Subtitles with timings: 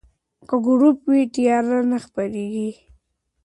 [0.47, 2.69] که ګروپ وي نو تیاره نه خپریږي.